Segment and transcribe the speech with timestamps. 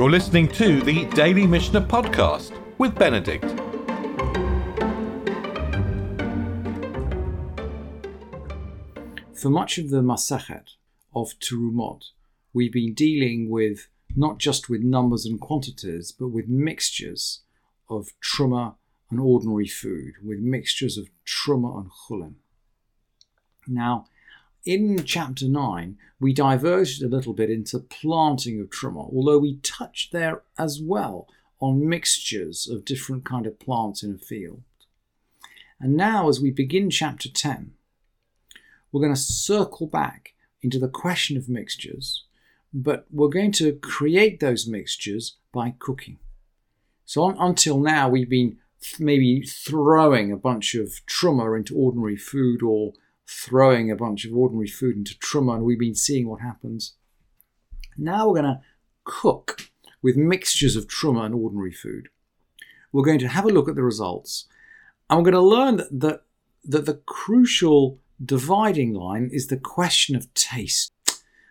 [0.00, 3.44] You're listening to the Daily Mishnah Podcast with Benedict.
[9.34, 10.68] For much of the Masachet
[11.14, 12.04] of Terumot,
[12.54, 17.42] we've been dealing with not just with numbers and quantities, but with mixtures
[17.90, 18.76] of truma
[19.10, 22.36] and ordinary food, with mixtures of truma and chulin.
[23.68, 24.06] Now,
[24.64, 30.12] in chapter 9, we diverged a little bit into planting of truma, although we touched
[30.12, 31.28] there as well
[31.60, 34.62] on mixtures of different kind of plants in a field.
[35.78, 37.72] And now, as we begin chapter 10,
[38.92, 42.24] we're going to circle back into the question of mixtures,
[42.72, 46.18] but we're going to create those mixtures by cooking.
[47.06, 48.58] So on, until now, we've been
[48.98, 52.92] maybe throwing a bunch of truma into ordinary food or
[53.30, 56.94] throwing a bunch of ordinary food into truma, and we've been seeing what happens.
[57.96, 58.60] Now we're going to
[59.04, 59.70] cook
[60.02, 62.08] with mixtures of truma and ordinary food.
[62.92, 64.46] We're going to have a look at the results,
[65.08, 66.22] and we're going to learn that, that,
[66.64, 70.92] that the crucial dividing line is the question of taste.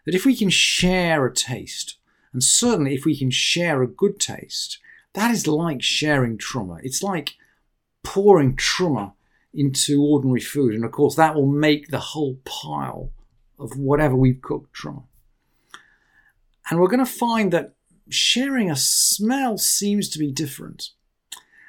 [0.05, 1.97] That if we can share a taste,
[2.33, 4.79] and certainly if we can share a good taste,
[5.13, 6.79] that is like sharing truma.
[6.83, 7.35] It's like
[8.03, 9.13] pouring truma
[9.53, 13.11] into ordinary food, and of course that will make the whole pile
[13.57, 15.03] of whatever we've cooked truma.
[16.69, 17.73] And we're going to find that
[18.09, 20.91] sharing a smell seems to be different.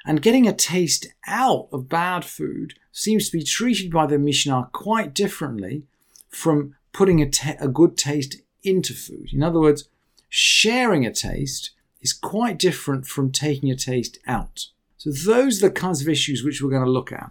[0.06, 4.70] And getting a taste out of bad food seems to be treated by the Mishnah
[4.72, 5.84] quite differently
[6.28, 9.28] from putting a, te- a good taste into food.
[9.32, 9.88] In other words,
[10.28, 14.66] sharing a taste is quite different from taking a taste out.
[14.96, 17.30] So those are the kinds of issues which we're going to look at.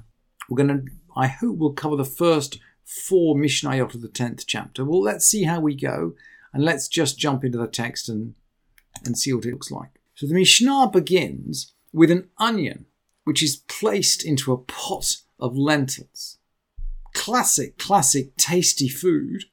[0.50, 4.84] We're going to, I hope, we'll cover the first four Mishnayot of the tenth chapter.
[4.84, 6.16] Well, let's see how we go,
[6.54, 8.34] and let's just jump into the text and
[9.06, 10.00] and see what it looks like.
[10.16, 12.86] So the Mishnah begins with an onion,
[13.24, 16.38] which is placed into a pot of lentils.
[17.14, 19.46] Classic, classic, tasty food,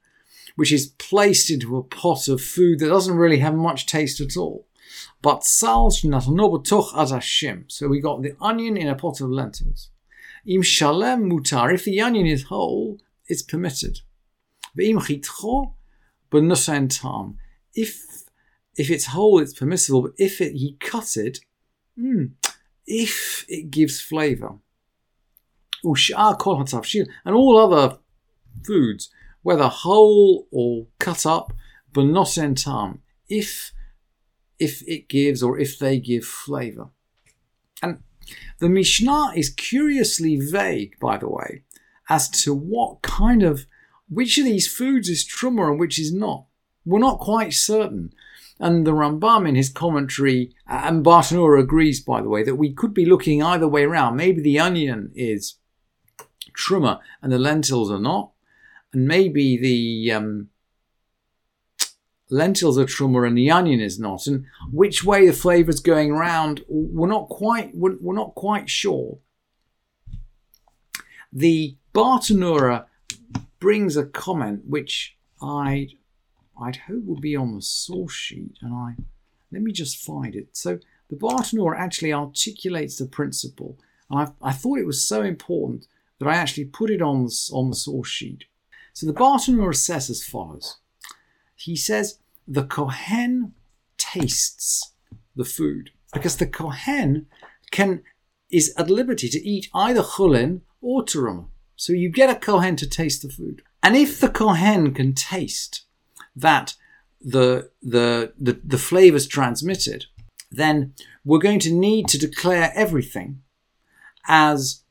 [0.56, 4.37] which is placed into a pot of food that doesn't really have much taste at
[4.37, 4.66] all.
[5.22, 7.65] But sal shnatanobotoch azashim.
[7.69, 9.91] So we got the onion in a pot of lentils.
[10.46, 11.72] Im shalem mutar.
[11.72, 14.00] If the onion is whole, it's permitted.
[16.88, 17.38] Tam.
[17.74, 18.00] If
[18.76, 20.02] if it's whole, it's permissible.
[20.02, 21.40] But if it, he cut it,
[21.98, 22.32] mm,
[22.86, 24.58] if it gives flavour.
[27.24, 27.98] And all other
[28.64, 29.10] foods,
[29.42, 31.52] whether whole or cut up,
[31.92, 33.72] but not in time, if
[34.58, 36.88] if it gives or if they give flavour.
[37.82, 38.02] And
[38.59, 41.62] the Mishnah is curiously vague, by the way,
[42.09, 43.66] as to what kind of
[44.09, 46.47] which of these foods is truma and which is not.
[46.84, 48.12] We're not quite certain.
[48.59, 52.94] And the Rambam in his commentary, and Bartenura agrees, by the way, that we could
[52.94, 54.16] be looking either way around.
[54.16, 55.56] Maybe the onion is
[56.56, 58.32] truma and the lentils are not,
[58.93, 60.48] and maybe the um,
[62.31, 64.26] lentils are truma and the onion is not.
[64.26, 68.69] And which way the flavour is going around, we're not quite we're, we're not quite
[68.69, 69.19] sure.
[71.32, 72.87] The Bartenura
[73.59, 75.88] brings a comment which I
[76.60, 78.94] I'd hope will be on the source sheet, and I
[79.53, 80.56] let me just find it.
[80.56, 83.78] So the Bartenura actually articulates the principle,
[84.10, 85.87] and I, I thought it was so important
[86.19, 88.44] that I actually put it on the, on the source sheet.
[88.94, 90.78] So the Bartenura says as follows.
[91.56, 93.55] He says the Kohen
[93.99, 94.93] tastes
[95.34, 97.27] the food because the Kohen
[97.71, 98.03] can
[98.50, 101.49] is at liberty to eat either chulin or teruma.
[101.75, 103.62] So you get a Kohen to taste the food.
[103.83, 105.84] And if the Kohen can taste
[106.34, 106.75] that
[107.21, 110.06] the, the, the, the flavors transmitted,
[110.50, 110.94] then
[111.25, 113.43] we're going to need to declare everything
[114.28, 114.84] as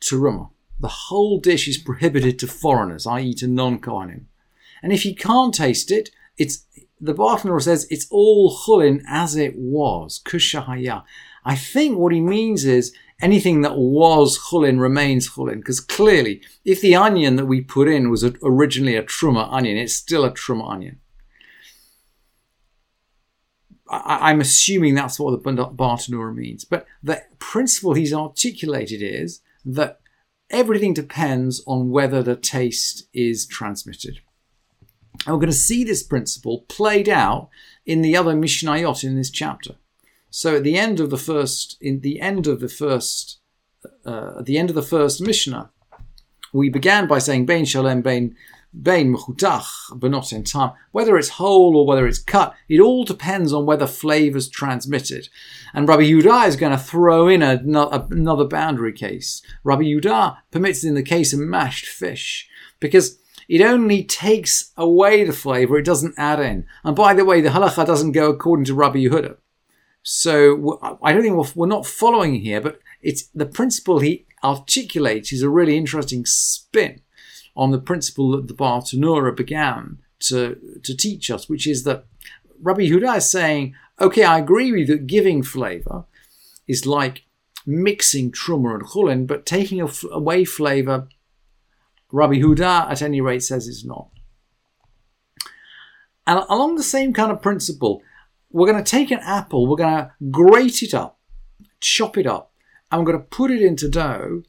[0.00, 0.50] teruma.
[0.78, 4.24] The whole dish is prohibited to foreigners, i.e., to non-Kohanim.
[4.82, 6.64] And if you can't taste it, it's
[7.00, 11.04] the Bartenura says it's all chulin as it was, kushahaya.
[11.44, 16.80] I think what he means is anything that was chulin remains chulin, because clearly, if
[16.80, 20.70] the onion that we put in was originally a truma onion, it's still a truma
[20.70, 21.00] onion.
[23.88, 26.64] I, am assuming that's what the Bartenura means.
[26.64, 30.00] But the principle he's articulated is that
[30.50, 34.20] everything depends on whether the taste is transmitted.
[35.26, 37.48] And we're going to see this principle played out
[37.84, 39.74] in the other Mishnayot in this chapter.
[40.30, 43.40] So at the end of the first, in the end of the first,
[44.04, 45.70] uh, at the end of the first Mishnah,
[46.52, 48.36] we began by saying Bain Shalem Bain
[48.82, 50.72] Bain mechutach, but not in time.
[50.92, 55.28] Whether it's whole or whether it's cut, it all depends on whether flavor is transmitted.
[55.72, 57.62] And Rabbi Yudah is going to throw in a,
[58.10, 59.40] another boundary case.
[59.64, 63.18] Rabbi Yudah permits it in the case of mashed fish because
[63.48, 66.66] it only takes away the flavor, it doesn't add in.
[66.84, 69.36] And by the way, the halacha doesn't go according to Rabbi Yehuda.
[70.02, 75.42] So I don't think we're, not following here, but it's the principle he articulates is
[75.42, 77.00] a really interesting spin
[77.56, 82.04] on the principle that the Bartenura began to, to teach us, which is that
[82.60, 86.04] Rabbi Yehuda is saying, okay, I agree with you that giving flavor
[86.68, 87.24] is like
[87.66, 89.80] mixing truma and chulin, but taking
[90.12, 91.08] away flavor
[92.12, 94.08] Rabbi Huda, at any rate, says it's not.
[96.26, 98.02] And along the same kind of principle,
[98.50, 101.18] we're going to take an apple, we're going to grate it up,
[101.80, 102.52] chop it up,
[102.90, 104.42] and we're going to put it into dough,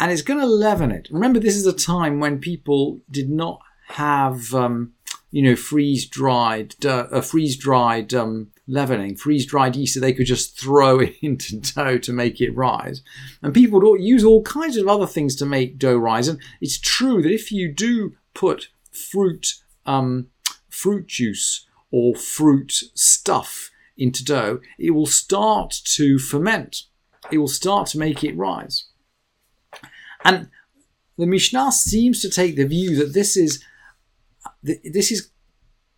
[0.00, 1.08] and it's going to leaven it.
[1.10, 4.92] Remember, this is a time when people did not have, um,
[5.30, 10.26] you know, freeze dried, uh, freeze dried um, leavening, freeze dried yeast, so they could
[10.26, 13.02] just throw into dough to make it rise.
[13.42, 16.28] And people would use all kinds of other things to make dough rise.
[16.28, 19.54] And it's true that if you do put fruit,
[19.86, 20.28] um,
[20.68, 26.82] fruit juice or fruit stuff into dough, it will start to ferment.
[27.30, 28.86] It will start to make it rise.
[30.24, 30.48] And
[31.16, 33.62] the Mishnah seems to take the view that this is
[34.62, 35.30] this is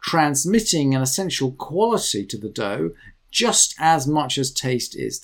[0.06, 2.92] transmitting an essential quality to the dough
[3.32, 5.20] just as much as taste is.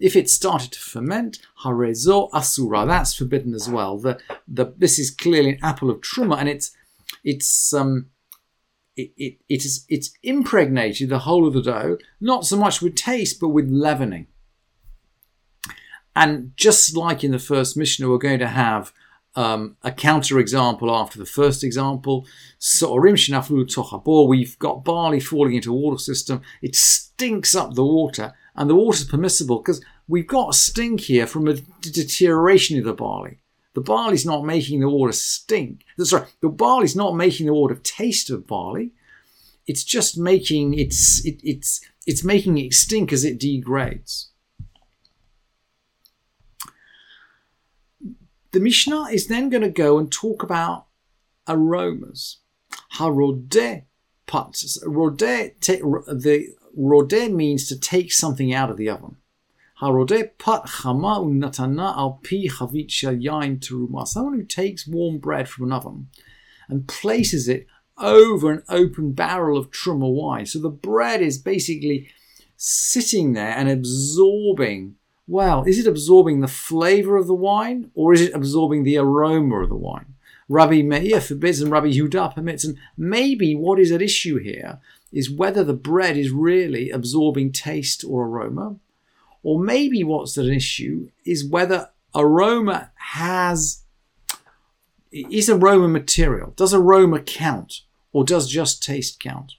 [0.00, 3.96] If it started to ferment, harezo asura, that's forbidden as well.
[3.96, 6.72] The, the, this is clearly an apple of truma, and it's
[7.24, 8.06] it's um
[8.96, 12.96] it, it, it is it's impregnated the whole of the dough, not so much with
[12.96, 14.26] taste but with leavening.
[16.14, 18.92] And just like in the first Mishnah, we're going to have
[19.34, 22.26] um, a counter example after the first example.
[24.28, 26.42] We've got barley falling into a water system.
[26.60, 31.48] It stinks up the water, and the water's permissible because we've got stink here from
[31.48, 33.38] a deterioration of the barley.
[33.74, 35.84] The barley's not making the water stink.
[35.98, 38.92] Sorry, the barley's not making the water taste of barley.
[39.66, 44.31] It's just making it's it, it's it's making it stink as it degrades.
[48.52, 50.86] The Mishnah is then going to go and talk about
[51.48, 52.38] aromas.
[52.94, 53.84] Harodeh
[54.26, 54.78] pats.
[54.84, 59.16] Rodeh, the rodeh means to take something out of the oven.
[59.80, 64.06] Harodeh pat chama unatana al pi chavit yain teruma.
[64.06, 66.08] Someone who takes warm bread from an oven
[66.68, 67.66] and places it
[67.96, 70.44] over an open barrel of truma wine.
[70.44, 72.10] So the bread is basically
[72.56, 74.96] sitting there and absorbing
[75.26, 79.62] well, is it absorbing the flavor of the wine or is it absorbing the aroma
[79.62, 80.14] of the wine?
[80.48, 82.64] Rabbi Meir forbids and Rabbi Yehuda permits.
[82.64, 84.80] And maybe what is at issue here
[85.12, 88.76] is whether the bread is really absorbing taste or aroma.
[89.42, 93.82] Or maybe what's at issue is whether aroma has,
[95.10, 96.52] is aroma material?
[96.56, 97.80] Does aroma count?
[98.12, 99.54] Or does just taste count?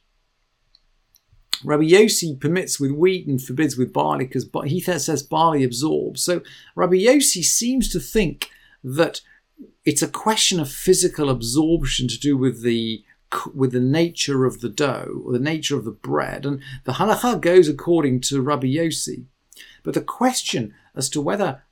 [1.63, 6.23] Rabbi Yossi permits with wheat and forbids with barley because he says barley absorbs.
[6.23, 6.41] So
[6.75, 8.49] Rabbi Yossi seems to think
[8.83, 9.21] that
[9.85, 13.03] it's a question of physical absorption to do with the
[13.55, 17.41] with the nature of the dough or the nature of the bread, and the halacha
[17.41, 19.25] goes according to Rabbi Yossi.
[19.83, 21.63] But the question as to whether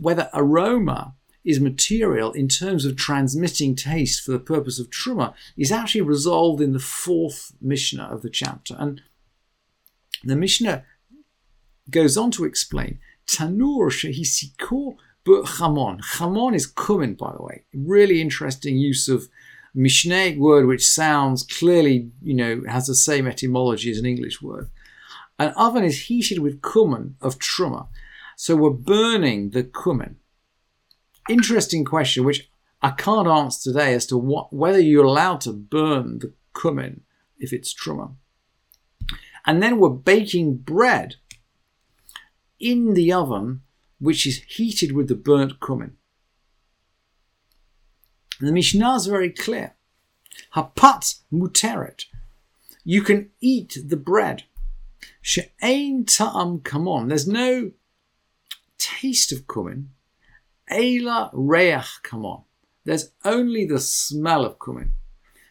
[0.00, 1.14] whether aroma
[1.44, 6.60] is material in terms of transmitting taste for the purpose of truma is actually resolved
[6.60, 8.74] in the fourth Mishnah of the chapter.
[8.78, 9.02] And
[10.22, 10.84] the Mishnah
[11.90, 16.00] goes on to explain Tanur shehisiko but chamon.
[16.16, 17.64] Chamon is cumin, by the way.
[17.72, 19.28] Really interesting use of
[19.74, 24.70] Mishnaic word which sounds clearly, you know, has the same etymology as an English word.
[25.38, 27.88] An oven is heated with cumin of truma.
[28.36, 30.16] So we're burning the cumin
[31.28, 32.48] interesting question, which
[32.82, 37.02] I can't answer today, as to what, whether you're allowed to burn the cumin
[37.38, 38.14] if it's truma.
[39.46, 41.16] And then we're baking bread
[42.58, 43.62] in the oven,
[43.98, 45.96] which is heated with the burnt cumin.
[48.38, 49.74] And the Mishnah is very clear.
[50.54, 52.06] Hapat muteret.
[52.84, 54.44] You can eat the bread.
[55.22, 57.08] She'ain ta'am kamon.
[57.08, 57.72] There's no
[58.78, 59.90] taste of cumin.
[60.70, 62.44] Ela reach on,
[62.84, 64.92] There's only the smell of cumin.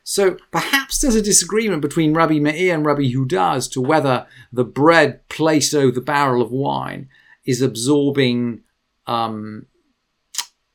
[0.03, 4.65] So perhaps there's a disagreement between Rabbi Meir and Rabbi Huda as to whether the
[4.65, 7.07] bread placed over the barrel of wine
[7.45, 8.61] is absorbing
[9.07, 9.67] um,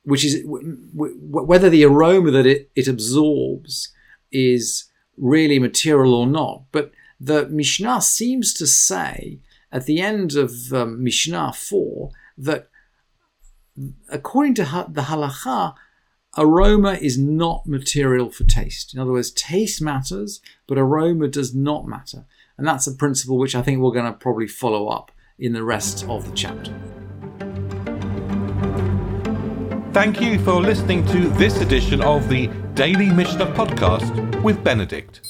[0.03, 3.93] which is whether the aroma that it, it absorbs
[4.31, 6.63] is really material or not.
[6.71, 9.39] But the Mishnah seems to say
[9.71, 12.69] at the end of um, Mishnah 4 that
[14.09, 15.75] according to the halacha,
[16.37, 18.93] aroma is not material for taste.
[18.93, 22.25] In other words, taste matters, but aroma does not matter.
[22.57, 25.63] And that's a principle which I think we're going to probably follow up in the
[25.63, 26.73] rest of the chapter.
[29.93, 35.28] Thank you for listening to this edition of the Daily Mishnah Podcast with Benedict.